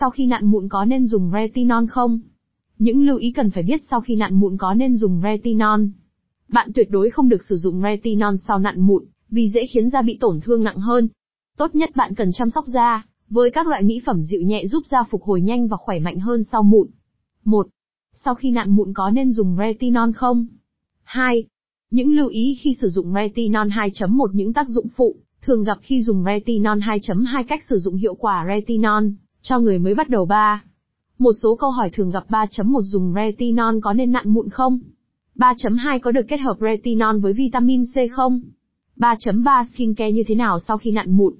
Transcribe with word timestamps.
Sau 0.00 0.10
khi 0.10 0.26
nặn 0.26 0.46
mụn 0.46 0.68
có 0.68 0.84
nên 0.84 1.06
dùng 1.06 1.30
retinol 1.32 1.86
không? 1.86 2.20
Những 2.78 3.06
lưu 3.06 3.18
ý 3.18 3.32
cần 3.32 3.50
phải 3.50 3.62
biết 3.62 3.80
sau 3.90 4.00
khi 4.00 4.16
nặn 4.16 4.34
mụn 4.34 4.56
có 4.56 4.74
nên 4.74 4.96
dùng 4.96 5.20
retinol. 5.22 5.80
Bạn 6.48 6.70
tuyệt 6.74 6.90
đối 6.90 7.10
không 7.10 7.28
được 7.28 7.44
sử 7.44 7.56
dụng 7.56 7.82
retinol 7.82 8.34
sau 8.48 8.58
nặn 8.58 8.80
mụn, 8.80 9.04
vì 9.30 9.48
dễ 9.48 9.66
khiến 9.66 9.90
da 9.90 10.02
bị 10.02 10.18
tổn 10.20 10.40
thương 10.40 10.62
nặng 10.62 10.78
hơn. 10.78 11.08
Tốt 11.56 11.74
nhất 11.74 11.90
bạn 11.96 12.14
cần 12.14 12.32
chăm 12.32 12.50
sóc 12.50 12.64
da 12.66 13.06
với 13.30 13.50
các 13.50 13.66
loại 13.66 13.82
mỹ 13.82 14.00
phẩm 14.06 14.22
dịu 14.22 14.40
nhẹ 14.40 14.66
giúp 14.66 14.82
da 14.86 15.02
phục 15.10 15.22
hồi 15.22 15.40
nhanh 15.40 15.68
và 15.68 15.76
khỏe 15.76 15.98
mạnh 15.98 16.18
hơn 16.18 16.44
sau 16.44 16.62
mụn. 16.62 16.88
1. 17.44 17.68
Sau 18.14 18.34
khi 18.34 18.50
nặn 18.50 18.70
mụn 18.70 18.92
có 18.92 19.10
nên 19.10 19.30
dùng 19.30 19.56
retinol 19.58 20.10
không? 20.12 20.46
2. 21.02 21.44
Những 21.90 22.16
lưu 22.16 22.28
ý 22.28 22.58
khi 22.60 22.74
sử 22.80 22.88
dụng 22.88 23.12
retinol 23.14 23.68
2.1 23.68 24.26
những 24.32 24.52
tác 24.52 24.68
dụng 24.68 24.86
phụ, 24.96 25.16
thường 25.42 25.64
gặp 25.64 25.78
khi 25.82 26.02
dùng 26.02 26.24
retinol 26.24 26.78
2.2 26.78 27.44
cách 27.48 27.64
sử 27.68 27.76
dụng 27.76 27.94
hiệu 27.94 28.14
quả 28.14 28.46
retinol, 28.48 29.04
cho 29.48 29.58
người 29.58 29.78
mới 29.78 29.94
bắt 29.94 30.08
đầu 30.08 30.26
3. 30.26 30.62
Một 31.18 31.32
số 31.42 31.56
câu 31.56 31.70
hỏi 31.70 31.90
thường 31.90 32.10
gặp 32.10 32.24
3.1 32.28 32.80
dùng 32.80 33.14
retinol 33.14 33.78
có 33.82 33.92
nên 33.92 34.12
nặn 34.12 34.28
mụn 34.28 34.48
không? 34.48 34.78
3.2 35.36 35.98
có 35.98 36.12
được 36.12 36.22
kết 36.28 36.36
hợp 36.36 36.56
retinol 36.60 37.18
với 37.18 37.32
vitamin 37.32 37.84
C 37.84 37.94
không? 38.12 38.40
3.3 38.96 39.64
skincare 39.64 40.12
như 40.12 40.22
thế 40.26 40.34
nào 40.34 40.58
sau 40.58 40.78
khi 40.78 40.90
nặn 40.90 41.16
mụn? 41.16 41.34